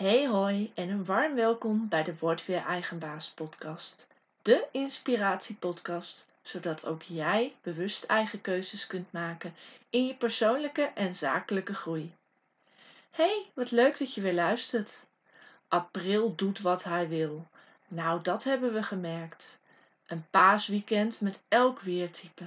Hey 0.00 0.26
hoi 0.28 0.72
en 0.74 0.88
een 0.88 1.04
warm 1.04 1.34
welkom 1.34 1.88
bij 1.88 2.02
de 2.02 2.14
Word 2.18 2.46
Weer 2.46 2.64
Eigenbaas 2.64 3.30
podcast. 3.30 4.06
De 4.42 4.66
inspiratiepodcast, 4.72 6.26
zodat 6.42 6.86
ook 6.86 7.02
jij 7.02 7.54
bewust 7.62 8.04
eigen 8.04 8.40
keuzes 8.40 8.86
kunt 8.86 9.12
maken 9.12 9.54
in 9.90 10.06
je 10.06 10.14
persoonlijke 10.14 10.82
en 10.82 11.14
zakelijke 11.14 11.74
groei. 11.74 12.14
Hey, 13.10 13.46
wat 13.54 13.70
leuk 13.70 13.98
dat 13.98 14.14
je 14.14 14.20
weer 14.20 14.34
luistert. 14.34 15.04
April 15.68 16.34
doet 16.34 16.60
wat 16.60 16.84
hij 16.84 17.08
wil. 17.08 17.46
Nou, 17.88 18.22
dat 18.22 18.44
hebben 18.44 18.72
we 18.72 18.82
gemerkt. 18.82 19.60
Een 20.06 20.26
paasweekend 20.30 21.20
met 21.20 21.40
elk 21.48 21.80
weertype. 21.80 22.46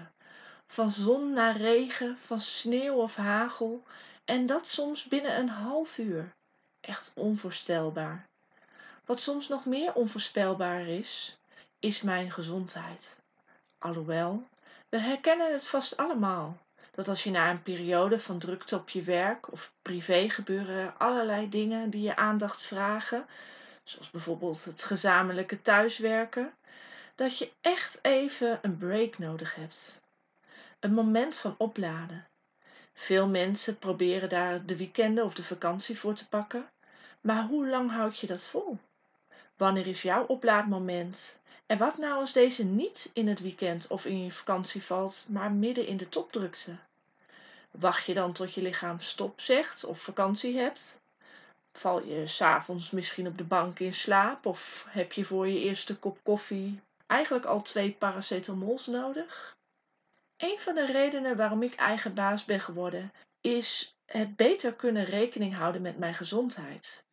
Van 0.68 0.92
zon 0.92 1.34
naar 1.34 1.58
regen, 1.58 2.18
van 2.18 2.40
sneeuw 2.40 2.96
of 2.96 3.16
hagel 3.16 3.84
en 4.26 4.46
dat 4.46 4.68
soms 4.68 5.04
binnen 5.04 5.38
een 5.38 5.50
half 5.50 5.98
uur 5.98 6.34
echt 6.86 7.12
onvoorstelbaar. 7.16 8.26
Wat 9.06 9.22
soms 9.22 9.48
nog 9.48 9.66
meer 9.66 9.94
onvoorspelbaar 9.94 10.88
is, 10.88 11.38
is 11.80 12.02
mijn 12.02 12.32
gezondheid. 12.32 13.20
Alhoewel, 13.78 14.48
we 14.90 14.98
herkennen 14.98 15.54
het 15.54 15.66
vast 15.66 15.98
allemaal. 15.98 16.58
Dat 16.92 17.08
als 17.08 17.24
je 17.24 17.32
na 17.32 17.50
een 17.50 17.64
periode 17.64 18.20
van 18.20 18.40
drukte 18.40 18.76
op 18.76 18.90
je 18.90 19.02
werk 19.02 19.52
of 19.52 19.74
privé 19.82 20.30
gebeuren 20.30 20.98
allerlei 20.98 21.50
dingen 21.50 21.90
die 21.90 22.02
je 22.02 22.16
aandacht 22.16 22.62
vragen, 22.62 23.26
zoals 23.84 24.10
bijvoorbeeld 24.10 24.64
het 24.64 24.84
gezamenlijke 24.84 25.62
thuiswerken, 25.62 26.54
dat 27.16 27.38
je 27.38 27.52
echt 27.62 28.00
even 28.02 28.60
een 28.62 28.78
break 28.78 29.18
nodig 29.18 29.56
hebt. 29.56 30.02
Een 30.80 30.94
moment 30.94 31.36
van 31.36 31.56
opladen. 31.58 32.26
Veel 32.94 33.28
mensen 33.28 33.78
proberen 33.78 34.30
daar 34.30 34.66
de 34.66 34.78
weekenden 34.78 35.24
of 35.24 35.34
de 35.34 35.44
vakantie 35.44 36.00
voor 36.00 36.14
te 36.14 36.28
pakken, 36.28 36.70
maar 37.22 37.44
hoe 37.46 37.68
lang 37.68 37.92
houd 37.92 38.20
je 38.20 38.28
dat 38.28 38.44
vol? 38.44 38.78
Wanneer 39.58 39.88
is 39.88 40.02
jouw 40.02 40.26
oplaadmoment? 40.26 41.42
En 41.66 41.78
wat 41.78 41.98
nou 41.98 42.14
als 42.14 42.34
deze 42.34 42.64
niet 42.66 43.10
in 43.14 43.28
het 43.28 43.40
weekend 43.40 43.88
of 43.88 44.06
in 44.06 44.24
je 44.24 44.32
vakantie 44.32 44.84
valt, 44.84 45.26
maar 45.30 45.52
midden 45.52 45.88
in 45.88 45.98
de 45.98 46.10
topdrukte? 46.10 46.76
Wacht 47.72 48.06
je 48.06 48.14
dan 48.14 48.34
tot 48.34 48.54
je 48.54 48.62
lichaam 48.62 49.00
stop 49.00 49.42
zegt 49.42 49.84
of 49.84 50.02
vakantie 50.02 50.58
hebt? 50.58 51.02
Val 51.78 52.04
je 52.06 52.28
s'avonds 52.28 52.92
misschien 52.92 53.28
op 53.28 53.38
de 53.38 53.44
bank 53.44 53.80
in 53.80 53.94
slaap 53.94 54.46
of 54.46 54.86
heb 54.90 55.14
je 55.14 55.26
voor 55.26 55.48
je 55.48 55.60
eerste 55.60 55.98
kop 55.98 56.18
koffie 56.24 56.82
eigenlijk 57.08 57.46
al 57.46 57.62
twee 57.62 57.92
paracetamols 57.92 58.86
nodig? 58.86 59.53
Een 60.38 60.60
van 60.60 60.76
de 60.76 60.86
redenen 60.86 61.38
waarom 61.38 61.64
ik 61.64 61.76
eigen 61.76 62.14
baas 62.14 62.46
ben 62.46 62.60
geworden 62.60 63.12
is 63.42 63.98
het 64.06 64.36
beter 64.36 64.76
kunnen 64.76 65.06
rekening 65.06 65.56
houden 65.56 65.82
met 65.82 65.98
mijn 65.98 66.14
gezondheid. 66.14 67.06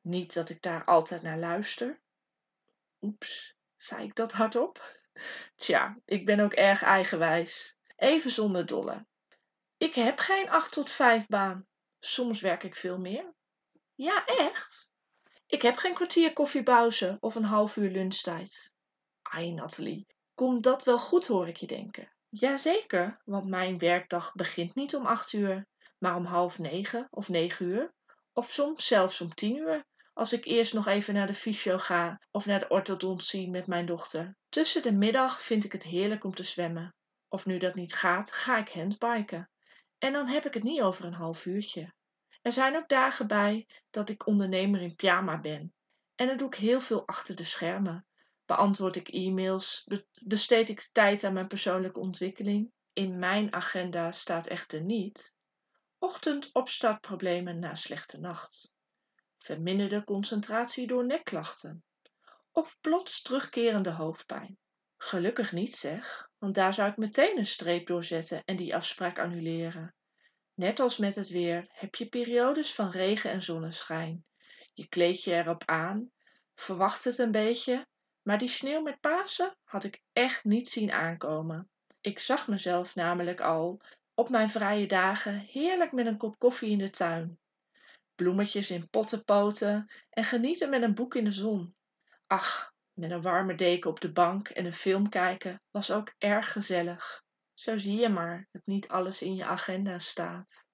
Niet 0.00 0.34
dat 0.34 0.48
ik 0.48 0.62
daar 0.62 0.84
altijd 0.84 1.22
naar 1.22 1.38
luister. 1.38 2.00
Oeps, 3.00 3.54
zei 3.76 4.04
ik 4.04 4.14
dat 4.14 4.32
hardop? 4.32 4.96
Tja, 5.56 5.98
ik 6.04 6.26
ben 6.26 6.40
ook 6.40 6.52
erg 6.52 6.82
eigenwijs. 6.82 7.76
Even 7.96 8.30
zonder 8.30 8.66
dolle. 8.66 9.06
Ik 9.76 9.94
heb 9.94 10.18
geen 10.18 10.50
8 10.50 10.72
tot 10.72 10.90
5 10.90 11.26
baan. 11.26 11.66
Soms 12.00 12.40
werk 12.40 12.62
ik 12.62 12.74
veel 12.74 12.98
meer. 12.98 13.34
Ja, 13.94 14.26
echt? 14.26 14.90
Ik 15.46 15.62
heb 15.62 15.76
geen 15.76 15.94
kwartier 15.94 16.32
koffiepauze 16.32 17.16
of 17.20 17.34
een 17.34 17.44
half 17.44 17.76
uur 17.76 17.90
lunchtijd. 17.90 18.72
Ai, 19.22 19.52
Nathalie, 19.52 20.06
komt 20.34 20.62
dat 20.62 20.84
wel 20.84 20.98
goed, 20.98 21.26
hoor 21.26 21.48
ik 21.48 21.56
je 21.56 21.66
denken. 21.66 22.12
Jazeker, 22.40 23.20
want 23.24 23.46
mijn 23.46 23.78
werkdag 23.78 24.32
begint 24.34 24.74
niet 24.74 24.96
om 24.96 25.06
8 25.06 25.32
uur, 25.32 25.66
maar 25.98 26.16
om 26.16 26.24
half 26.24 26.58
negen 26.58 27.06
of 27.10 27.28
negen 27.28 27.66
uur, 27.66 27.92
of 28.32 28.50
soms 28.50 28.86
zelfs 28.86 29.20
om 29.20 29.34
tien 29.34 29.56
uur, 29.56 29.84
als 30.12 30.32
ik 30.32 30.44
eerst 30.44 30.74
nog 30.74 30.86
even 30.86 31.14
naar 31.14 31.26
de 31.26 31.34
fysio 31.34 31.78
ga 31.78 32.20
of 32.30 32.46
naar 32.46 32.60
de 32.60 32.68
orthodontie 32.68 33.50
met 33.50 33.66
mijn 33.66 33.86
dochter. 33.86 34.36
Tussen 34.48 34.82
de 34.82 34.92
middag 34.92 35.42
vind 35.42 35.64
ik 35.64 35.72
het 35.72 35.82
heerlijk 35.82 36.24
om 36.24 36.34
te 36.34 36.42
zwemmen. 36.42 36.94
Of 37.28 37.46
nu 37.46 37.58
dat 37.58 37.74
niet 37.74 37.94
gaat, 37.94 38.32
ga 38.32 38.58
ik 38.58 38.68
handbiken. 38.68 39.50
En 39.98 40.12
dan 40.12 40.26
heb 40.26 40.46
ik 40.46 40.54
het 40.54 40.62
niet 40.62 40.80
over 40.80 41.04
een 41.04 41.12
half 41.12 41.46
uurtje. 41.46 41.92
Er 42.42 42.52
zijn 42.52 42.76
ook 42.76 42.88
dagen 42.88 43.26
bij 43.26 43.66
dat 43.90 44.08
ik 44.08 44.26
ondernemer 44.26 44.80
in 44.80 44.94
pyjama 44.94 45.40
ben. 45.40 45.72
En 46.14 46.26
dan 46.26 46.36
doe 46.36 46.46
ik 46.46 46.54
heel 46.54 46.80
veel 46.80 47.06
achter 47.06 47.36
de 47.36 47.44
schermen. 47.44 48.06
Beantwoord 48.48 48.96
ik 48.96 49.08
e-mails, 49.08 49.86
besteed 50.22 50.68
ik 50.68 50.88
tijd 50.92 51.24
aan 51.24 51.32
mijn 51.32 51.46
persoonlijke 51.46 51.98
ontwikkeling. 51.98 52.72
In 52.92 53.18
mijn 53.18 53.52
agenda 53.52 54.12
staat 54.12 54.46
echter 54.46 54.82
niet 54.82 55.34
ochtend 55.98 56.52
opstartproblemen 56.52 57.58
na 57.58 57.74
slechte 57.74 58.18
nacht 58.20 58.72
verminderde 59.38 60.04
concentratie 60.04 60.86
door 60.86 61.06
nekklachten 61.06 61.84
of 62.52 62.80
plots 62.80 63.22
terugkerende 63.22 63.90
hoofdpijn. 63.90 64.58
Gelukkig 64.96 65.52
niet 65.52 65.76
zeg, 65.76 66.28
want 66.38 66.54
daar 66.54 66.74
zou 66.74 66.90
ik 66.90 66.96
meteen 66.96 67.38
een 67.38 67.46
streep 67.46 67.86
door 67.86 68.04
zetten 68.04 68.44
en 68.44 68.56
die 68.56 68.74
afspraak 68.74 69.18
annuleren. 69.18 69.94
Net 70.54 70.80
als 70.80 70.96
met 70.96 71.14
het 71.14 71.28
weer 71.28 71.66
heb 71.68 71.94
je 71.94 72.08
periodes 72.08 72.74
van 72.74 72.90
regen 72.90 73.30
en 73.30 73.42
zonneschijn. 73.42 74.24
Je 74.72 74.88
kleed 74.88 75.24
je 75.24 75.32
erop 75.34 75.62
aan, 75.64 76.10
verwacht 76.54 77.04
het 77.04 77.18
een 77.18 77.30
beetje, 77.30 77.86
maar 78.28 78.38
die 78.38 78.48
sneeuw 78.48 78.82
met 78.82 79.00
Pasen 79.00 79.56
had 79.64 79.84
ik 79.84 80.02
echt 80.12 80.44
niet 80.44 80.68
zien 80.68 80.92
aankomen. 80.92 81.70
Ik 82.00 82.18
zag 82.18 82.48
mezelf 82.48 82.94
namelijk 82.94 83.40
al 83.40 83.80
op 84.14 84.28
mijn 84.28 84.50
vrije 84.50 84.86
dagen 84.86 85.38
heerlijk 85.38 85.92
met 85.92 86.06
een 86.06 86.16
kop 86.16 86.38
koffie 86.38 86.70
in 86.70 86.78
de 86.78 86.90
tuin 86.90 87.38
bloemetjes 88.14 88.70
in 88.70 88.88
pottenpoten 88.88 89.90
en 90.10 90.24
genieten 90.24 90.70
met 90.70 90.82
een 90.82 90.94
boek 90.94 91.14
in 91.14 91.24
de 91.24 91.32
zon. 91.32 91.74
Ach, 92.26 92.72
met 92.92 93.10
een 93.10 93.22
warme 93.22 93.54
deken 93.54 93.90
op 93.90 94.00
de 94.00 94.12
bank 94.12 94.48
en 94.48 94.64
een 94.64 94.72
film 94.72 95.08
kijken 95.08 95.62
was 95.70 95.90
ook 95.90 96.14
erg 96.18 96.52
gezellig. 96.52 97.22
Zo 97.54 97.78
zie 97.78 97.96
je 97.96 98.08
maar 98.08 98.48
dat 98.52 98.62
niet 98.64 98.88
alles 98.88 99.22
in 99.22 99.34
je 99.34 99.44
agenda 99.44 99.98
staat. 99.98 100.64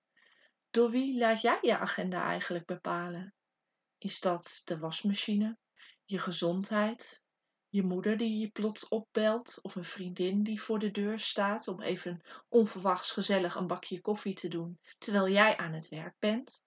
Door 0.70 0.91
wie 0.91 1.19
laat 1.19 1.41
jij 1.41 1.59
je 1.60 1.78
agenda 1.78 2.25
eigenlijk 2.25 2.66
bepalen? 2.66 3.34
Is 3.98 4.20
dat 4.20 4.62
de 4.64 4.78
wasmachine, 4.78 5.56
je 6.04 6.19
gezondheid, 6.19 7.22
je 7.74 7.82
moeder 7.82 8.16
die 8.16 8.38
je 8.38 8.48
plots 8.48 8.88
opbelt 8.88 9.58
of 9.62 9.74
een 9.74 9.84
vriendin 9.84 10.42
die 10.42 10.62
voor 10.62 10.78
de 10.78 10.90
deur 10.90 11.18
staat 11.18 11.68
om 11.68 11.82
even 11.82 12.22
onverwachts 12.48 13.10
gezellig 13.10 13.54
een 13.54 13.66
bakje 13.66 14.00
koffie 14.00 14.34
te 14.34 14.48
doen 14.48 14.78
terwijl 14.98 15.28
jij 15.28 15.56
aan 15.56 15.72
het 15.72 15.88
werk 15.88 16.14
bent? 16.18 16.62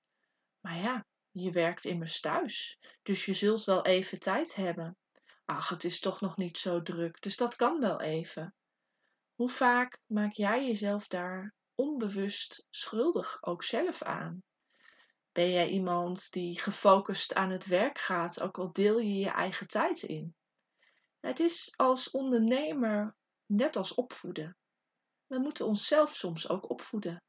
Maar 0.59 0.78
ja, 0.78 1.06
je 1.31 1.51
werkt 1.51 1.85
immers 1.85 2.19
thuis, 2.19 2.79
dus 3.03 3.25
je 3.25 3.34
zult 3.34 3.63
wel 3.63 3.85
even 3.85 4.19
tijd 4.19 4.56
hebben. 4.56 4.97
Ach, 5.46 5.69
het 5.69 5.84
is 5.84 6.00
toch 6.00 6.22
nog 6.22 6.38
niet 6.38 6.57
zo 6.57 6.81
druk, 6.81 7.22
dus 7.22 7.38
dat 7.38 7.56
kan 7.56 7.79
wel 7.79 8.01
even. 8.01 8.53
Hoe 9.35 9.50
vaak 9.50 10.00
maak 10.06 10.34
jij 10.34 10.67
jezelf 10.67 11.07
daar 11.07 11.53
onbewust 11.75 12.66
schuldig 12.69 13.38
ook 13.44 13.63
zelf 13.63 14.01
aan? 14.01 14.44
Ben 15.31 15.51
jij 15.51 15.69
iemand 15.69 16.31
die 16.31 16.59
gefocust 16.59 17.34
aan 17.34 17.50
het 17.50 17.66
werk 17.66 17.97
gaat, 17.97 18.41
ook 18.41 18.57
al 18.57 18.72
deel 18.72 19.00
je 19.00 19.13
je 19.13 19.29
eigen 19.29 19.67
tijd 19.67 20.01
in? 20.01 20.35
Het 21.19 21.39
is 21.39 21.73
als 21.75 22.11
ondernemer 22.11 23.16
net 23.45 23.75
als 23.75 23.94
opvoeden. 23.94 24.57
We 25.28 25.39
moeten 25.39 25.66
onszelf 25.66 26.16
soms 26.16 26.50
ook 26.50 26.69
opvoeden. 26.69 27.23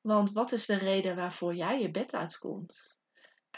Want 0.00 0.32
wat 0.32 0.52
is 0.52 0.66
de 0.66 0.78
reden 0.78 1.16
waarvoor 1.16 1.54
jij 1.54 1.80
je 1.80 1.90
bed 1.90 2.14
uitkomt? 2.14 2.98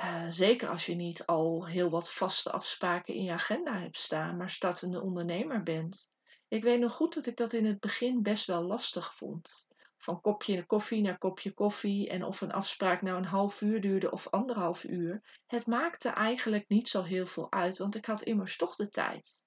Uh, 0.00 0.26
zeker 0.28 0.68
als 0.68 0.86
je 0.86 0.94
niet 0.94 1.26
al 1.26 1.66
heel 1.66 1.90
wat 1.90 2.12
vaste 2.12 2.52
afspraken 2.52 3.14
in 3.14 3.22
je 3.22 3.32
agenda 3.32 3.78
hebt 3.78 3.98
staan, 3.98 4.36
maar 4.36 4.50
startende 4.50 5.00
ondernemer 5.00 5.62
bent. 5.62 6.10
Ik 6.48 6.62
weet 6.62 6.80
nog 6.80 6.92
goed 6.92 7.14
dat 7.14 7.26
ik 7.26 7.36
dat 7.36 7.52
in 7.52 7.66
het 7.66 7.80
begin 7.80 8.22
best 8.22 8.46
wel 8.46 8.62
lastig 8.62 9.14
vond. 9.14 9.66
Van 9.98 10.20
kopje 10.20 10.66
koffie 10.66 11.02
naar 11.02 11.18
kopje 11.18 11.52
koffie 11.52 12.08
en 12.08 12.24
of 12.24 12.40
een 12.40 12.52
afspraak 12.52 13.02
nou 13.02 13.16
een 13.16 13.24
half 13.24 13.60
uur 13.60 13.80
duurde 13.80 14.10
of 14.10 14.28
anderhalf 14.28 14.84
uur. 14.84 15.40
Het 15.46 15.66
maakte 15.66 16.08
eigenlijk 16.08 16.68
niet 16.68 16.88
zo 16.88 17.02
heel 17.02 17.26
veel 17.26 17.52
uit, 17.52 17.78
want 17.78 17.94
ik 17.94 18.06
had 18.06 18.22
immers 18.22 18.56
toch 18.56 18.76
de 18.76 18.88
tijd. 18.88 19.44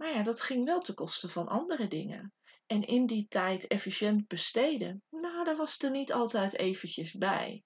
Maar 0.00 0.12
ja, 0.12 0.22
dat 0.22 0.40
ging 0.40 0.64
wel 0.64 0.80
ten 0.80 0.94
koste 0.94 1.28
van 1.28 1.48
andere 1.48 1.88
dingen 1.88 2.32
en 2.66 2.82
in 2.82 3.06
die 3.06 3.26
tijd 3.28 3.66
efficiënt 3.66 4.26
besteden, 4.26 5.02
nou, 5.10 5.44
daar 5.44 5.56
was 5.56 5.78
er 5.78 5.90
niet 5.90 6.12
altijd 6.12 6.56
eventjes 6.56 7.12
bij. 7.12 7.64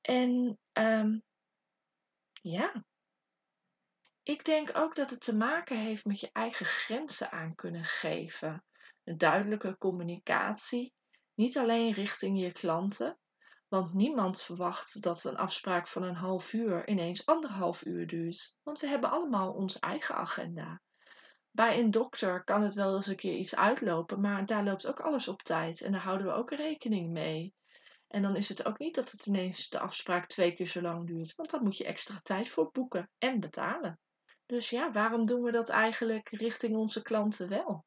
En 0.00 0.58
um, 0.72 1.22
ja, 2.32 2.84
ik 4.22 4.44
denk 4.44 4.76
ook 4.76 4.94
dat 4.94 5.10
het 5.10 5.20
te 5.20 5.36
maken 5.36 5.78
heeft 5.78 6.04
met 6.04 6.20
je 6.20 6.30
eigen 6.32 6.66
grenzen 6.66 7.30
aan 7.30 7.54
kunnen 7.54 7.84
geven. 7.84 8.64
Een 9.04 9.18
duidelijke 9.18 9.78
communicatie, 9.78 10.92
niet 11.34 11.58
alleen 11.58 11.92
richting 11.92 12.40
je 12.40 12.52
klanten, 12.52 13.18
want 13.68 13.94
niemand 13.94 14.42
verwacht 14.42 15.02
dat 15.02 15.24
een 15.24 15.36
afspraak 15.36 15.88
van 15.88 16.02
een 16.02 16.14
half 16.14 16.52
uur 16.52 16.88
ineens 16.88 17.26
anderhalf 17.26 17.84
uur 17.84 18.06
duurt. 18.06 18.56
Want 18.62 18.80
we 18.80 18.86
hebben 18.86 19.10
allemaal 19.10 19.52
onze 19.52 19.80
eigen 19.80 20.14
agenda. 20.14 20.80
Bij 21.56 21.78
een 21.78 21.90
dokter 21.90 22.44
kan 22.44 22.62
het 22.62 22.74
wel 22.74 22.94
eens 22.94 23.06
een 23.06 23.16
keer 23.16 23.36
iets 23.36 23.56
uitlopen, 23.56 24.20
maar 24.20 24.46
daar 24.46 24.64
loopt 24.64 24.86
ook 24.86 25.00
alles 25.00 25.28
op 25.28 25.42
tijd 25.42 25.80
en 25.80 25.92
daar 25.92 26.00
houden 26.00 26.26
we 26.26 26.32
ook 26.32 26.50
rekening 26.50 27.10
mee. 27.10 27.54
En 28.08 28.22
dan 28.22 28.36
is 28.36 28.48
het 28.48 28.66
ook 28.66 28.78
niet 28.78 28.94
dat 28.94 29.10
het 29.10 29.26
ineens 29.26 29.68
de 29.68 29.78
afspraak 29.78 30.26
twee 30.26 30.52
keer 30.52 30.66
zo 30.66 30.80
lang 30.80 31.06
duurt, 31.06 31.34
want 31.34 31.50
dan 31.50 31.62
moet 31.62 31.76
je 31.76 31.84
extra 31.84 32.18
tijd 32.22 32.48
voor 32.48 32.70
boeken 32.72 33.10
en 33.18 33.40
betalen. 33.40 33.98
Dus 34.46 34.70
ja, 34.70 34.92
waarom 34.92 35.26
doen 35.26 35.42
we 35.42 35.52
dat 35.52 35.68
eigenlijk 35.68 36.28
richting 36.28 36.76
onze 36.76 37.02
klanten 37.02 37.48
wel? 37.48 37.84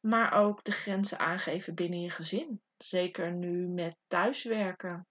Maar 0.00 0.32
ook 0.32 0.64
de 0.64 0.72
grenzen 0.72 1.18
aangeven 1.18 1.74
binnen 1.74 2.00
je 2.00 2.10
gezin. 2.10 2.60
Zeker 2.76 3.32
nu 3.32 3.68
met 3.68 3.96
thuiswerken. 4.06 5.06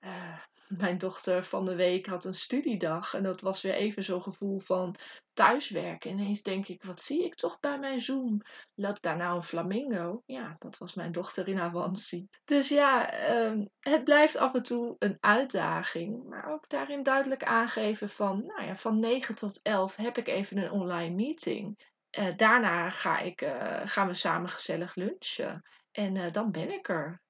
Uh, 0.00 0.42
mijn 0.68 0.98
dochter 0.98 1.44
van 1.44 1.64
de 1.64 1.74
week 1.74 2.06
had 2.06 2.24
een 2.24 2.34
studiedag. 2.34 3.14
En 3.14 3.22
dat 3.22 3.40
was 3.40 3.62
weer 3.62 3.74
even 3.74 4.02
zo'n 4.02 4.22
gevoel 4.22 4.58
van 4.58 4.96
thuiswerken. 5.32 6.10
Ineens 6.10 6.42
denk 6.42 6.68
ik, 6.68 6.82
wat 6.82 7.00
zie 7.00 7.24
ik 7.24 7.34
toch 7.34 7.60
bij 7.60 7.78
mijn 7.78 8.00
Zoom? 8.00 8.40
Loopt 8.74 9.02
daar 9.02 9.16
nou 9.16 9.36
een 9.36 9.42
flamingo? 9.42 10.22
Ja, 10.26 10.56
dat 10.58 10.78
was 10.78 10.94
mijn 10.94 11.12
dochter 11.12 11.48
in 11.48 11.60
Avanti. 11.60 12.28
Dus 12.44 12.68
ja, 12.68 13.10
ehm, 13.10 13.64
het 13.80 14.04
blijft 14.04 14.36
af 14.36 14.54
en 14.54 14.62
toe 14.62 14.96
een 14.98 15.16
uitdaging. 15.20 16.28
Maar 16.28 16.52
ook 16.52 16.68
daarin 16.68 17.02
duidelijk 17.02 17.44
aangeven 17.44 18.08
van, 18.08 18.46
nou 18.46 18.64
ja, 18.64 18.76
van 18.76 18.98
9 19.00 19.34
tot 19.34 19.60
11 19.62 19.96
heb 19.96 20.18
ik 20.18 20.28
even 20.28 20.56
een 20.56 20.70
online 20.70 21.14
meeting. 21.14 21.92
Uh, 22.18 22.36
daarna 22.36 22.90
ga 22.90 23.18
ik, 23.18 23.42
uh, 23.42 23.80
gaan 23.84 24.06
we 24.06 24.14
samen 24.14 24.48
gezellig 24.48 24.94
lunchen. 24.94 25.62
En 25.92 26.14
uh, 26.14 26.32
dan 26.32 26.50
ben 26.50 26.72
ik 26.72 26.88
er. 26.88 27.22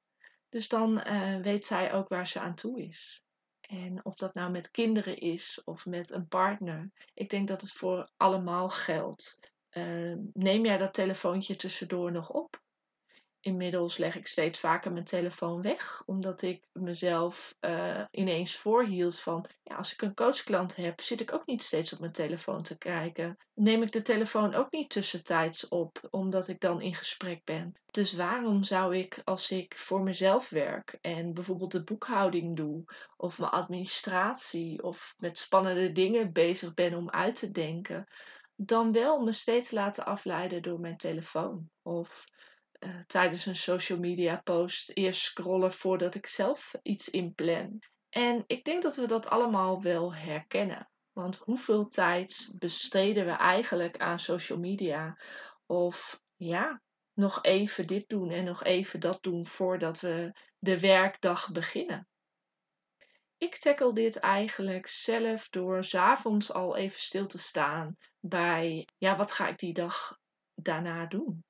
Dus 0.48 0.69
dan 0.69 1.02
weet 1.42 1.64
zij 1.64 1.92
ook 1.92 2.08
waar 2.08 2.26
ze 2.26 2.40
aan 2.40 2.54
toe 2.54 2.82
is. 2.82 3.24
En 3.75 4.05
of 4.05 4.15
dat 4.15 4.35
nou 4.35 4.50
met 4.50 4.71
kinderen 4.71 5.19
is 5.19 5.62
of 5.65 5.87
met 5.87 6.11
een 6.11 6.29
partner. 6.29 6.91
Ik 7.15 7.31
denk 7.31 7.49
dat 7.49 7.61
het 7.61 7.73
voor 7.73 8.11
allemaal 8.17 8.69
geldt. 8.69 9.53
Uh, 9.71 10.17
neem 10.32 10.65
jij 10.65 10.79
dat 10.79 10.94
telefoontje 10.94 11.56
tussendoor 11.56 12.12
nog 12.12 12.31
op? 12.31 12.62
Inmiddels 13.44 13.96
leg 13.96 14.17
ik 14.17 14.26
steeds 14.26 14.58
vaker 14.58 14.93
mijn 14.93 15.05
telefoon 15.05 15.62
weg, 15.62 16.02
omdat 16.06 16.43
ik 16.43 16.64
mezelf 16.73 17.56
uh, 17.61 18.05
ineens 18.11 18.56
voorhield 18.56 19.19
van, 19.19 19.46
ja, 19.62 19.76
als 19.76 19.93
ik 19.93 20.02
een 20.02 20.14
coachklant 20.14 20.76
heb, 20.76 21.00
zit 21.00 21.20
ik 21.20 21.32
ook 21.32 21.46
niet 21.46 21.62
steeds 21.62 21.93
op 21.93 21.99
mijn 21.99 22.12
telefoon 22.12 22.62
te 22.62 22.79
kijken. 22.79 23.37
Neem 23.55 23.82
ik 23.82 23.93
de 23.93 24.02
telefoon 24.02 24.55
ook 24.55 24.70
niet 24.70 24.91
tussentijds 24.91 25.69
op, 25.69 26.08
omdat 26.11 26.49
ik 26.49 26.61
dan 26.61 26.81
in 26.81 26.94
gesprek 26.94 27.44
ben. 27.44 27.75
Dus 27.91 28.12
waarom 28.12 28.62
zou 28.62 28.96
ik, 28.96 29.20
als 29.25 29.50
ik 29.50 29.76
voor 29.76 30.02
mezelf 30.02 30.49
werk 30.49 30.99
en 31.00 31.35
bijvoorbeeld 31.35 31.73
de 31.73 31.85
boekhouding 31.85 32.56
doe, 32.56 32.85
of 33.17 33.38
mijn 33.38 33.50
administratie, 33.50 34.82
of 34.82 35.14
met 35.19 35.38
spannende 35.38 35.93
dingen 35.93 36.32
bezig 36.32 36.75
ben 36.75 36.94
om 36.94 37.11
uit 37.11 37.37
te 37.37 37.50
denken, 37.50 38.06
dan 38.56 38.93
wel 38.93 39.23
me 39.23 39.32
steeds 39.32 39.70
laten 39.70 40.06
afleiden 40.06 40.62
door 40.62 40.81
mijn 40.81 40.97
telefoon? 40.97 41.70
Of 41.82 42.32
uh, 42.84 43.00
tijdens 43.06 43.46
een 43.46 43.56
social 43.56 43.98
media 43.98 44.40
post 44.44 44.90
eerst 44.94 45.22
scrollen 45.22 45.72
voordat 45.72 46.14
ik 46.14 46.26
zelf 46.26 46.75
iets 46.82 47.10
inplan. 47.10 47.82
En 48.08 48.44
ik 48.46 48.64
denk 48.64 48.82
dat 48.82 48.96
we 48.96 49.06
dat 49.06 49.26
allemaal 49.26 49.82
wel 49.82 50.14
herkennen. 50.14 50.88
Want 51.12 51.36
hoeveel 51.36 51.88
tijd 51.88 52.54
besteden 52.58 53.26
we 53.26 53.32
eigenlijk 53.32 53.98
aan 53.98 54.19
social 54.19 54.58
media? 54.58 55.19
Of 55.66 56.20
ja, 56.36 56.82
nog 57.12 57.42
even 57.42 57.86
dit 57.86 58.08
doen 58.08 58.31
en 58.31 58.44
nog 58.44 58.64
even 58.64 59.00
dat 59.00 59.22
doen 59.22 59.46
voordat 59.46 60.00
we 60.00 60.32
de 60.58 60.80
werkdag 60.80 61.52
beginnen. 61.52 62.08
Ik 63.38 63.56
tackle 63.56 63.92
dit 63.92 64.16
eigenlijk 64.16 64.87
zelf 64.87 65.48
door 65.48 65.84
s'avonds 65.84 66.52
al 66.52 66.76
even 66.76 67.00
stil 67.00 67.26
te 67.26 67.38
staan 67.38 67.96
bij, 68.20 68.88
ja, 68.98 69.16
wat 69.16 69.32
ga 69.32 69.48
ik 69.48 69.58
die 69.58 69.72
dag 69.72 70.19
daarna 70.54 71.06
doen? 71.06 71.44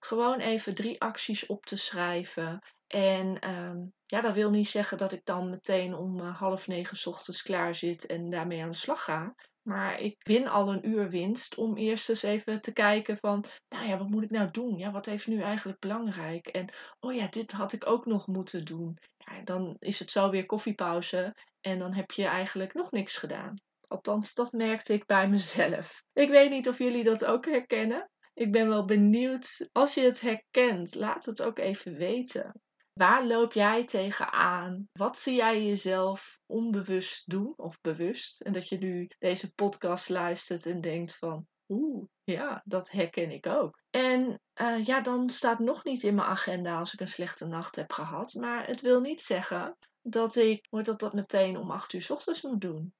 Gewoon 0.00 0.40
even 0.40 0.74
drie 0.74 1.00
acties 1.00 1.46
op 1.46 1.64
te 1.64 1.76
schrijven. 1.76 2.58
En 2.86 3.50
um, 3.50 3.92
ja, 4.06 4.20
dat 4.20 4.34
wil 4.34 4.50
niet 4.50 4.68
zeggen 4.68 4.98
dat 4.98 5.12
ik 5.12 5.24
dan 5.24 5.50
meteen 5.50 5.94
om 5.94 6.20
uh, 6.20 6.38
half 6.38 6.66
negen 6.66 7.12
ochtends 7.12 7.42
klaar 7.42 7.74
zit 7.74 8.06
en 8.06 8.30
daarmee 8.30 8.62
aan 8.62 8.70
de 8.70 8.76
slag 8.76 9.04
ga. 9.04 9.34
Maar 9.62 10.00
ik 10.00 10.16
win 10.18 10.48
al 10.48 10.72
een 10.72 10.88
uur 10.88 11.10
winst 11.10 11.56
om 11.56 11.76
eerst 11.76 12.08
eens 12.08 12.22
even 12.22 12.60
te 12.60 12.72
kijken 12.72 13.16
van, 13.16 13.44
nou 13.68 13.88
ja, 13.88 13.98
wat 13.98 14.08
moet 14.08 14.22
ik 14.22 14.30
nou 14.30 14.50
doen? 14.50 14.78
Ja, 14.78 14.90
wat 14.90 15.06
heeft 15.06 15.26
nu 15.26 15.42
eigenlijk 15.42 15.78
belangrijk? 15.78 16.46
En 16.46 16.72
oh 17.00 17.14
ja, 17.14 17.26
dit 17.26 17.52
had 17.52 17.72
ik 17.72 17.86
ook 17.86 18.06
nog 18.06 18.26
moeten 18.26 18.64
doen. 18.64 18.98
Ja, 19.16 19.42
dan 19.44 19.76
is 19.78 19.98
het 19.98 20.10
zo 20.10 20.30
weer 20.30 20.46
koffiepauze 20.46 21.34
en 21.60 21.78
dan 21.78 21.94
heb 21.94 22.10
je 22.10 22.24
eigenlijk 22.24 22.74
nog 22.74 22.90
niks 22.90 23.16
gedaan. 23.16 23.60
Althans, 23.88 24.34
dat 24.34 24.52
merkte 24.52 24.92
ik 24.92 25.06
bij 25.06 25.28
mezelf. 25.36 26.02
Ik 26.12 26.28
weet 26.28 26.50
niet 26.50 26.68
of 26.68 26.78
jullie 26.78 27.04
dat 27.04 27.24
ook 27.24 27.46
herkennen. 27.46 28.10
Ik 28.40 28.52
ben 28.52 28.68
wel 28.68 28.84
benieuwd. 28.84 29.68
Als 29.72 29.94
je 29.94 30.00
het 30.00 30.20
herkent, 30.20 30.94
laat 30.94 31.24
het 31.24 31.42
ook 31.42 31.58
even 31.58 31.94
weten. 31.94 32.60
Waar 32.92 33.26
loop 33.26 33.52
jij 33.52 33.84
tegenaan? 33.84 34.88
Wat 34.92 35.18
zie 35.18 35.34
jij 35.34 35.64
jezelf 35.64 36.38
onbewust 36.46 37.30
doen 37.30 37.52
of 37.56 37.80
bewust? 37.80 38.40
En 38.40 38.52
dat 38.52 38.68
je 38.68 38.78
nu 38.78 39.10
deze 39.18 39.54
podcast 39.54 40.08
luistert 40.08 40.66
en 40.66 40.80
denkt 40.80 41.16
van, 41.16 41.46
oeh, 41.68 42.06
ja, 42.24 42.62
dat 42.64 42.90
herken 42.90 43.30
ik 43.30 43.46
ook. 43.46 43.82
En 43.90 44.40
uh, 44.60 44.84
ja, 44.84 45.00
dan 45.00 45.30
staat 45.30 45.58
nog 45.58 45.84
niet 45.84 46.02
in 46.02 46.14
mijn 46.14 46.28
agenda 46.28 46.78
als 46.78 46.92
ik 46.92 47.00
een 47.00 47.08
slechte 47.08 47.46
nacht 47.46 47.76
heb 47.76 47.92
gehad. 47.92 48.34
Maar 48.34 48.66
het 48.66 48.80
wil 48.80 49.00
niet 49.00 49.20
zeggen 49.20 49.76
dat 50.02 50.36
ik 50.36 50.66
dat 50.70 51.00
dat 51.00 51.12
meteen 51.12 51.56
om 51.56 51.70
acht 51.70 51.92
uur 51.92 52.02
s 52.02 52.10
ochtends 52.10 52.42
moet 52.42 52.60
doen. 52.60 52.94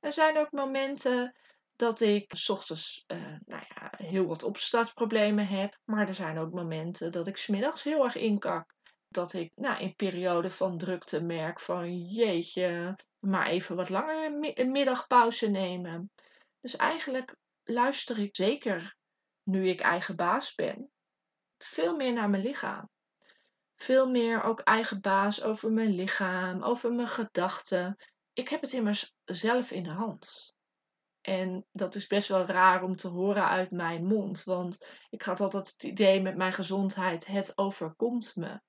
Er 0.00 0.12
zijn 0.12 0.38
ook 0.38 0.52
momenten 0.52 1.34
dat 1.76 2.00
ik 2.00 2.30
s 2.36 2.48
ochtends 2.48 3.04
uh, 3.06 3.18
nou 3.44 3.64
ja, 3.68 3.92
heel 3.96 4.26
wat 4.26 4.42
opstartproblemen 4.42 5.46
heb. 5.46 5.78
Maar 5.84 6.08
er 6.08 6.14
zijn 6.14 6.38
ook 6.38 6.52
momenten 6.52 7.12
dat 7.12 7.26
ik 7.26 7.36
smiddags 7.36 7.82
heel 7.82 8.04
erg 8.04 8.16
inkak. 8.16 8.74
Dat 9.08 9.32
ik 9.32 9.52
nou, 9.54 9.80
in 9.80 9.94
periode 9.94 10.50
van 10.50 10.78
drukte 10.78 11.22
merk 11.22 11.60
van 11.60 11.98
jeetje, 11.98 12.98
maar 13.18 13.46
even 13.46 13.76
wat 13.76 13.88
langer 13.88 14.24
een 14.54 14.70
middagpauze 14.70 15.50
nemen. 15.50 16.10
Dus 16.60 16.76
eigenlijk 16.76 17.36
luister 17.64 18.18
ik 18.18 18.36
zeker 18.36 18.96
nu 19.42 19.68
ik 19.68 19.80
eigen 19.80 20.16
baas 20.16 20.54
ben, 20.54 20.90
veel 21.58 21.96
meer 21.96 22.12
naar 22.12 22.30
mijn 22.30 22.42
lichaam. 22.42 22.88
Veel 23.76 24.10
meer 24.10 24.42
ook 24.42 24.60
eigen 24.60 25.00
baas 25.00 25.42
over 25.42 25.72
mijn 25.72 25.94
lichaam, 25.94 26.62
over 26.62 26.92
mijn 26.92 27.08
gedachten. 27.08 27.96
Ik 28.32 28.48
heb 28.48 28.60
het 28.60 28.72
immers 28.72 29.14
zelf 29.24 29.70
in 29.70 29.82
de 29.82 29.90
hand. 29.90 30.53
En 31.26 31.66
dat 31.72 31.94
is 31.94 32.06
best 32.06 32.28
wel 32.28 32.44
raar 32.44 32.82
om 32.82 32.96
te 32.96 33.08
horen 33.08 33.48
uit 33.48 33.70
mijn 33.70 34.04
mond. 34.04 34.44
Want 34.44 34.86
ik 35.10 35.22
had 35.22 35.40
altijd 35.40 35.66
het 35.66 35.82
idee 35.82 36.22
met 36.22 36.36
mijn 36.36 36.52
gezondheid, 36.52 37.26
het 37.26 37.58
overkomt 37.58 38.36
me. 38.36 38.60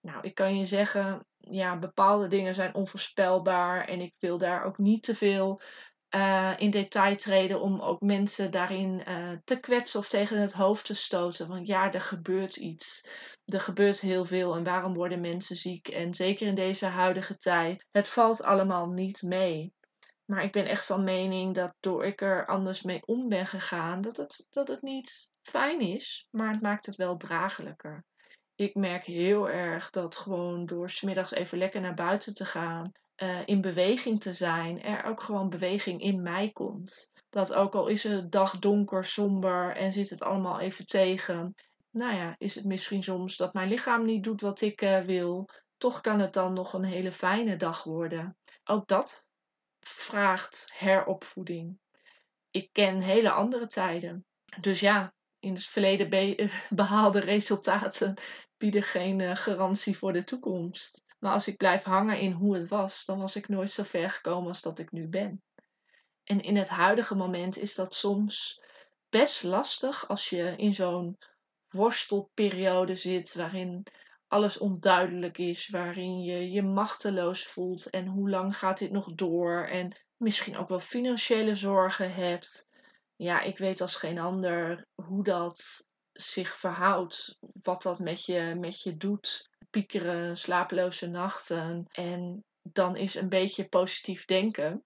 Nou, 0.00 0.18
ik 0.22 0.34
kan 0.34 0.58
je 0.58 0.66
zeggen, 0.66 1.26
ja, 1.36 1.78
bepaalde 1.78 2.28
dingen 2.28 2.54
zijn 2.54 2.74
onvoorspelbaar. 2.74 3.84
En 3.84 4.00
ik 4.00 4.14
wil 4.18 4.38
daar 4.38 4.64
ook 4.64 4.78
niet 4.78 5.02
te 5.02 5.14
veel 5.14 5.60
uh, 6.14 6.52
in 6.56 6.70
detail 6.70 7.16
treden 7.16 7.60
om 7.60 7.80
ook 7.80 8.00
mensen 8.00 8.50
daarin 8.50 9.02
uh, 9.08 9.32
te 9.44 9.60
kwetsen 9.60 10.00
of 10.00 10.08
tegen 10.08 10.40
het 10.40 10.52
hoofd 10.52 10.84
te 10.84 10.94
stoten. 10.94 11.48
Want 11.48 11.66
ja, 11.66 11.92
er 11.92 12.00
gebeurt 12.00 12.56
iets. 12.56 13.08
Er 13.44 13.60
gebeurt 13.60 14.00
heel 14.00 14.24
veel. 14.24 14.56
En 14.56 14.64
waarom 14.64 14.94
worden 14.94 15.20
mensen 15.20 15.56
ziek? 15.56 15.88
En 15.88 16.14
zeker 16.14 16.46
in 16.46 16.54
deze 16.54 16.86
huidige 16.86 17.36
tijd, 17.36 17.86
het 17.90 18.08
valt 18.08 18.42
allemaal 18.42 18.86
niet 18.86 19.22
mee. 19.22 19.72
Maar 20.30 20.44
ik 20.44 20.52
ben 20.52 20.66
echt 20.66 20.86
van 20.86 21.04
mening 21.04 21.54
dat 21.54 21.74
door 21.80 22.04
ik 22.04 22.20
er 22.20 22.46
anders 22.46 22.82
mee 22.82 23.02
om 23.04 23.28
ben 23.28 23.46
gegaan, 23.46 24.00
dat 24.00 24.16
het, 24.16 24.46
dat 24.50 24.68
het 24.68 24.82
niet 24.82 25.30
fijn 25.42 25.80
is, 25.80 26.26
maar 26.30 26.52
het 26.52 26.60
maakt 26.60 26.86
het 26.86 26.96
wel 26.96 27.16
draaglijker. 27.16 28.04
Ik 28.54 28.74
merk 28.74 29.04
heel 29.04 29.48
erg 29.48 29.90
dat 29.90 30.16
gewoon 30.16 30.66
door 30.66 30.90
smiddags 30.90 31.30
even 31.30 31.58
lekker 31.58 31.80
naar 31.80 31.94
buiten 31.94 32.34
te 32.34 32.44
gaan, 32.44 32.92
uh, 33.22 33.38
in 33.44 33.60
beweging 33.60 34.20
te 34.20 34.32
zijn, 34.32 34.82
er 34.82 35.04
ook 35.04 35.22
gewoon 35.22 35.48
beweging 35.48 36.00
in 36.00 36.22
mij 36.22 36.50
komt. 36.50 37.12
Dat 37.30 37.54
ook 37.54 37.74
al 37.74 37.86
is 37.86 38.02
het 38.02 38.32
dag 38.32 38.58
donker, 38.58 39.04
somber 39.04 39.76
en 39.76 39.92
zit 39.92 40.10
het 40.10 40.22
allemaal 40.22 40.60
even 40.60 40.86
tegen, 40.86 41.54
nou 41.90 42.14
ja, 42.14 42.34
is 42.38 42.54
het 42.54 42.64
misschien 42.64 43.02
soms 43.02 43.36
dat 43.36 43.52
mijn 43.52 43.68
lichaam 43.68 44.04
niet 44.04 44.24
doet 44.24 44.40
wat 44.40 44.60
ik 44.60 44.82
uh, 44.82 45.00
wil, 45.00 45.48
toch 45.76 46.00
kan 46.00 46.20
het 46.20 46.32
dan 46.32 46.52
nog 46.52 46.72
een 46.72 46.84
hele 46.84 47.12
fijne 47.12 47.56
dag 47.56 47.84
worden. 47.84 48.36
Ook 48.64 48.88
dat 48.88 49.28
vraagt 49.80 50.70
heropvoeding. 50.72 51.78
Ik 52.50 52.68
ken 52.72 53.00
hele 53.00 53.30
andere 53.30 53.66
tijden. 53.66 54.24
Dus 54.60 54.80
ja, 54.80 55.14
in 55.38 55.54
het 55.54 55.64
verleden 55.64 56.36
behaalde 56.68 57.20
resultaten 57.20 58.14
bieden 58.56 58.82
geen 58.82 59.18
uh, 59.18 59.36
garantie 59.36 59.98
voor 59.98 60.12
de 60.12 60.24
toekomst. 60.24 61.04
Maar 61.18 61.32
als 61.32 61.46
ik 61.46 61.56
blijf 61.56 61.82
hangen 61.82 62.18
in 62.18 62.32
hoe 62.32 62.54
het 62.54 62.68
was, 62.68 63.04
dan 63.04 63.18
was 63.18 63.36
ik 63.36 63.48
nooit 63.48 63.70
zo 63.70 63.82
ver 63.82 64.10
gekomen 64.10 64.48
als 64.48 64.62
dat 64.62 64.78
ik 64.78 64.92
nu 64.92 65.08
ben. 65.08 65.42
En 66.24 66.40
in 66.40 66.56
het 66.56 66.68
huidige 66.68 67.14
moment 67.14 67.56
is 67.56 67.74
dat 67.74 67.94
soms 67.94 68.62
best 69.08 69.42
lastig 69.42 70.08
als 70.08 70.28
je 70.28 70.54
in 70.56 70.74
zo'n 70.74 71.18
worstelperiode 71.68 72.96
zit 72.96 73.34
waarin 73.34 73.86
alles 74.30 74.58
onduidelijk 74.58 75.38
is, 75.38 75.68
waarin 75.68 76.20
je 76.20 76.50
je 76.50 76.62
machteloos 76.62 77.46
voelt 77.46 77.90
en 77.90 78.06
hoe 78.06 78.30
lang 78.30 78.58
gaat 78.58 78.78
dit 78.78 78.90
nog 78.90 79.14
door 79.14 79.66
en 79.66 79.96
misschien 80.16 80.56
ook 80.56 80.68
wel 80.68 80.80
financiële 80.80 81.54
zorgen 81.54 82.14
hebt. 82.14 82.68
Ja, 83.16 83.40
ik 83.40 83.58
weet 83.58 83.80
als 83.80 83.96
geen 83.96 84.18
ander 84.18 84.86
hoe 84.94 85.24
dat 85.24 85.88
zich 86.12 86.56
verhoudt, 86.56 87.38
wat 87.62 87.82
dat 87.82 87.98
met 87.98 88.24
je, 88.24 88.56
met 88.58 88.82
je 88.82 88.96
doet. 88.96 89.48
piekeren, 89.70 90.36
slapeloze 90.36 91.08
nachten. 91.08 91.84
En 91.92 92.44
dan 92.62 92.96
is 92.96 93.14
een 93.14 93.28
beetje 93.28 93.68
positief 93.68 94.24
denken, 94.24 94.84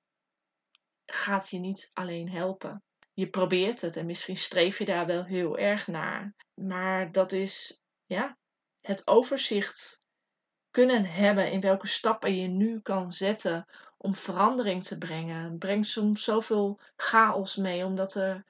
gaat 1.06 1.50
je 1.50 1.58
niet 1.58 1.90
alleen 1.92 2.30
helpen. 2.30 2.82
Je 3.12 3.28
probeert 3.28 3.80
het 3.80 3.96
en 3.96 4.06
misschien 4.06 4.36
streef 4.36 4.78
je 4.78 4.84
daar 4.84 5.06
wel 5.06 5.24
heel 5.24 5.58
erg 5.58 5.86
naar. 5.86 6.34
Maar 6.54 7.12
dat 7.12 7.32
is, 7.32 7.82
ja, 8.06 8.36
het 8.84 9.06
overzicht 9.06 10.02
kunnen 10.70 11.04
hebben 11.04 11.50
in 11.50 11.60
welke 11.60 11.86
stappen 11.86 12.36
je 12.36 12.48
nu 12.48 12.80
kan 12.80 13.12
zetten 13.12 13.66
om 13.98 14.14
verandering 14.14 14.84
te 14.84 14.98
brengen. 14.98 15.58
Brengt 15.58 15.88
soms 15.88 16.24
zoveel 16.24 16.80
chaos 16.96 17.56
mee, 17.56 17.84
omdat 17.84 18.14
er, 18.14 18.44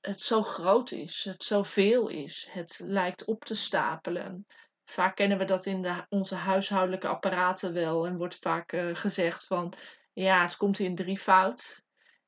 het 0.00 0.22
zo 0.22 0.42
groot 0.42 0.90
is, 0.90 1.24
het 1.24 1.44
zoveel 1.44 2.08
is. 2.08 2.48
Het 2.50 2.80
lijkt 2.84 3.24
op 3.24 3.44
te 3.44 3.54
stapelen. 3.54 4.46
Vaak 4.84 5.16
kennen 5.16 5.38
we 5.38 5.44
dat 5.44 5.66
in 5.66 5.82
de, 5.82 6.06
onze 6.08 6.34
huishoudelijke 6.34 7.08
apparaten 7.08 7.72
wel 7.72 8.06
en 8.06 8.16
wordt 8.16 8.38
vaak 8.40 8.72
uh, 8.72 8.94
gezegd 8.94 9.46
van 9.46 9.72
ja, 10.12 10.42
het 10.42 10.56
komt 10.56 10.78
in 10.78 10.94
drievoud. 10.94 11.82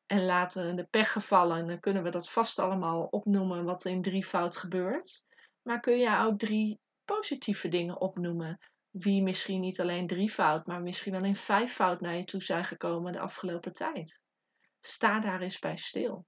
En 0.07 0.25
laten 0.25 0.77
de 0.77 0.87
pech 0.91 1.13
gevallen, 1.13 1.59
en 1.59 1.67
dan 1.67 1.81
kunnen 1.81 2.03
we 2.03 2.11
dat 2.11 2.31
vast 2.31 2.59
allemaal 2.59 3.03
opnoemen 3.11 3.65
wat 3.65 3.85
in 3.85 4.03
drievoud 4.03 4.57
gebeurt. 4.57 5.27
Maar 5.63 5.81
kun 5.81 5.99
je 5.99 6.19
ook 6.19 6.39
drie 6.39 6.83
positieve 7.05 7.69
dingen 7.69 8.01
opnoemen? 8.01 8.59
Wie 8.91 9.23
misschien 9.23 9.61
niet 9.61 9.81
alleen 9.81 10.07
drievoud, 10.07 10.67
maar 10.67 10.83
misschien 10.83 11.13
wel 11.13 11.25
in 11.25 11.37
vijfvoud 11.37 12.01
naar 12.01 12.17
je 12.17 12.25
toe 12.25 12.43
zijn 12.43 12.65
gekomen 12.65 13.13
de 13.13 13.21
afgelopen 13.21 13.73
tijd. 13.73 14.23
Sta 14.81 15.21
daar 15.21 15.41
eens 15.41 15.59
bij 15.59 15.77
stil. 15.77 16.27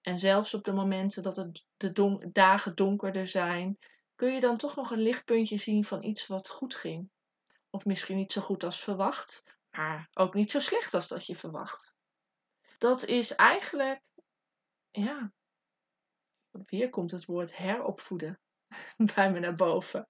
En 0.00 0.18
zelfs 0.18 0.54
op 0.54 0.64
de 0.64 0.72
momenten 0.72 1.22
dat 1.22 1.36
het 1.36 1.66
de 1.76 2.30
dagen 2.32 2.74
donkerder 2.74 3.26
zijn, 3.26 3.78
kun 4.14 4.32
je 4.32 4.40
dan 4.40 4.56
toch 4.56 4.76
nog 4.76 4.90
een 4.90 5.02
lichtpuntje 5.02 5.56
zien 5.56 5.84
van 5.84 6.02
iets 6.02 6.26
wat 6.26 6.48
goed 6.48 6.74
ging. 6.74 7.10
Of 7.70 7.84
misschien 7.84 8.16
niet 8.16 8.32
zo 8.32 8.40
goed 8.40 8.64
als 8.64 8.80
verwacht, 8.80 9.56
maar 9.70 10.08
ook 10.12 10.34
niet 10.34 10.50
zo 10.50 10.60
slecht 10.60 10.94
als 10.94 11.08
dat 11.08 11.26
je 11.26 11.36
verwacht. 11.36 11.96
Dat 12.78 13.04
is 13.04 13.34
eigenlijk, 13.34 14.02
ja, 14.90 15.32
hier 16.66 16.90
komt 16.90 17.10
het 17.10 17.24
woord 17.24 17.56
heropvoeden 17.56 18.38
bij 19.14 19.32
me 19.32 19.38
naar 19.38 19.54
boven. 19.54 20.08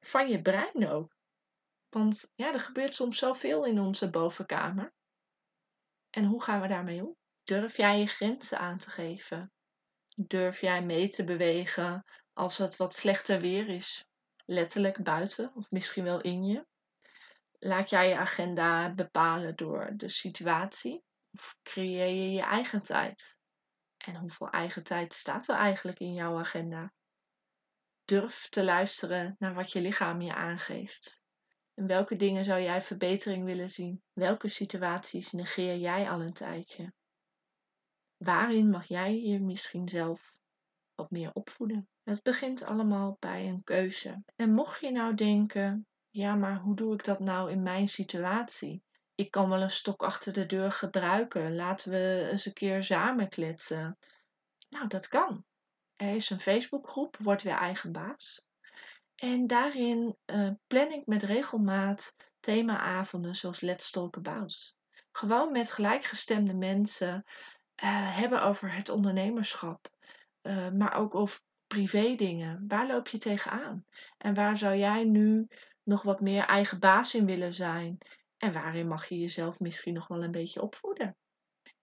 Van 0.00 0.28
je 0.28 0.42
brein 0.42 0.88
ook. 0.88 1.16
Want 1.88 2.30
ja, 2.34 2.52
er 2.52 2.60
gebeurt 2.60 2.94
soms 2.94 3.18
zoveel 3.18 3.64
in 3.64 3.80
onze 3.80 4.10
bovenkamer. 4.10 4.92
En 6.10 6.24
hoe 6.24 6.42
gaan 6.42 6.60
we 6.60 6.68
daarmee 6.68 7.04
om? 7.04 7.16
Durf 7.44 7.76
jij 7.76 7.98
je 7.98 8.06
grenzen 8.06 8.58
aan 8.58 8.78
te 8.78 8.90
geven? 8.90 9.52
Durf 10.16 10.60
jij 10.60 10.82
mee 10.82 11.08
te 11.08 11.24
bewegen 11.24 12.04
als 12.32 12.58
het 12.58 12.76
wat 12.76 12.94
slechter 12.94 13.40
weer 13.40 13.68
is? 13.68 14.06
Letterlijk 14.44 15.02
buiten 15.02 15.54
of 15.54 15.70
misschien 15.70 16.04
wel 16.04 16.20
in 16.20 16.44
je? 16.44 16.66
Laat 17.58 17.90
jij 17.90 18.08
je 18.08 18.16
agenda 18.16 18.94
bepalen 18.94 19.56
door 19.56 19.92
de 19.96 20.08
situatie? 20.08 21.04
Of 21.32 21.56
creëer 21.62 22.14
je 22.14 22.30
je 22.30 22.42
eigen 22.42 22.82
tijd? 22.82 23.38
En 23.96 24.16
hoeveel 24.16 24.50
eigen 24.50 24.84
tijd 24.84 25.14
staat 25.14 25.48
er 25.48 25.56
eigenlijk 25.56 25.98
in 25.98 26.14
jouw 26.14 26.38
agenda? 26.38 26.92
Durf 28.08 28.48
te 28.48 28.64
luisteren 28.64 29.36
naar 29.38 29.54
wat 29.54 29.72
je 29.72 29.80
lichaam 29.80 30.20
je 30.20 30.34
aangeeft. 30.34 31.22
In 31.74 31.86
welke 31.86 32.16
dingen 32.16 32.44
zou 32.44 32.60
jij 32.60 32.80
verbetering 32.80 33.44
willen 33.44 33.68
zien? 33.68 34.02
Welke 34.12 34.48
situaties 34.48 35.32
negeer 35.32 35.76
jij 35.76 36.10
al 36.10 36.20
een 36.20 36.32
tijdje? 36.32 36.92
Waarin 38.16 38.70
mag 38.70 38.86
jij 38.86 39.20
je 39.22 39.40
misschien 39.40 39.88
zelf 39.88 40.34
wat 40.94 41.10
meer 41.10 41.32
opvoeden? 41.32 41.88
Het 42.02 42.22
begint 42.22 42.64
allemaal 42.64 43.16
bij 43.20 43.48
een 43.48 43.64
keuze. 43.64 44.22
En 44.36 44.54
mocht 44.54 44.80
je 44.80 44.90
nou 44.90 45.14
denken, 45.14 45.86
ja, 46.10 46.34
maar 46.34 46.58
hoe 46.58 46.76
doe 46.76 46.94
ik 46.94 47.04
dat 47.04 47.20
nou 47.20 47.50
in 47.50 47.62
mijn 47.62 47.88
situatie? 47.88 48.82
Ik 49.14 49.30
kan 49.30 49.48
wel 49.48 49.62
een 49.62 49.70
stok 49.70 50.02
achter 50.02 50.32
de 50.32 50.46
deur 50.46 50.72
gebruiken. 50.72 51.54
Laten 51.54 51.90
we 51.90 52.28
eens 52.30 52.46
een 52.46 52.52
keer 52.52 52.84
samen 52.84 53.28
kletsen. 53.28 53.98
Nou, 54.68 54.86
dat 54.86 55.08
kan. 55.08 55.44
Er 55.98 56.14
is 56.14 56.30
een 56.30 56.40
Facebookgroep, 56.40 57.16
Word 57.16 57.42
weer 57.42 57.56
eigen 57.56 57.92
baas. 57.92 58.46
En 59.14 59.46
daarin 59.46 60.16
uh, 60.26 60.50
plan 60.66 60.92
ik 60.92 61.06
met 61.06 61.22
regelmaat 61.22 62.14
themaavonden 62.40 63.36
zoals 63.36 63.60
Let's 63.60 63.90
Talk 63.90 64.16
About. 64.16 64.74
Gewoon 65.12 65.52
met 65.52 65.70
gelijkgestemde 65.70 66.54
mensen 66.54 67.14
uh, 67.16 68.16
hebben 68.16 68.42
over 68.42 68.72
het 68.74 68.88
ondernemerschap. 68.88 69.90
Uh, 70.42 70.70
maar 70.70 70.94
ook 70.94 71.14
over 71.14 71.40
privé 71.66 72.14
dingen. 72.14 72.64
Waar 72.68 72.86
loop 72.86 73.08
je 73.08 73.18
tegenaan? 73.18 73.84
En 74.18 74.34
waar 74.34 74.58
zou 74.58 74.76
jij 74.76 75.04
nu 75.04 75.48
nog 75.82 76.02
wat 76.02 76.20
meer 76.20 76.44
eigen 76.44 76.78
baas 76.78 77.14
in 77.14 77.26
willen 77.26 77.52
zijn? 77.52 77.98
En 78.36 78.52
waarin 78.52 78.88
mag 78.88 79.08
je 79.08 79.18
jezelf 79.18 79.58
misschien 79.58 79.94
nog 79.94 80.06
wel 80.08 80.22
een 80.22 80.30
beetje 80.30 80.62
opvoeden? 80.62 81.16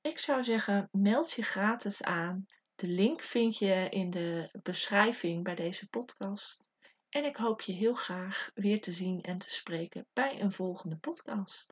Ik 0.02 0.20
zou 0.20 0.44
zeggen, 0.44 0.90
meld 0.92 1.32
je 1.32 1.44
gratis 1.44 2.04
aan. 2.04 2.46
De 2.76 2.88
link 2.88 3.22
vind 3.22 3.58
je 3.58 3.88
in 3.90 4.10
de 4.10 4.50
beschrijving 4.64 5.44
bij 5.44 5.56
deze 5.56 5.90
podcast. 5.90 6.68
En 7.10 7.26
ik 7.26 7.36
hoop 7.36 7.62
je 7.62 7.74
heel 7.74 7.94
graag 7.96 8.50
weer 8.54 8.82
te 8.82 8.92
zien 8.92 9.22
en 9.22 9.38
te 9.38 9.52
spreken 9.52 10.08
bij 10.14 10.42
een 10.42 10.52
volgende 10.52 10.98
podcast. 10.98 11.64